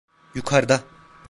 Yukarıda. 0.35 0.83